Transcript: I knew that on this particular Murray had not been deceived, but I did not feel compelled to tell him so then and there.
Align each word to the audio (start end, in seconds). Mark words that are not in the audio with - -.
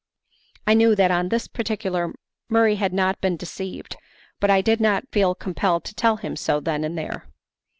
I 0.65 0.73
knew 0.73 0.95
that 0.95 1.11
on 1.11 1.29
this 1.29 1.47
particular 1.47 2.11
Murray 2.49 2.77
had 2.77 2.91
not 2.91 3.21
been 3.21 3.37
deceived, 3.37 3.97
but 4.39 4.49
I 4.49 4.59
did 4.59 4.81
not 4.81 5.07
feel 5.11 5.35
compelled 5.35 5.83
to 5.83 5.93
tell 5.93 6.17
him 6.17 6.35
so 6.35 6.59
then 6.59 6.83
and 6.83 6.97
there. 6.97 7.29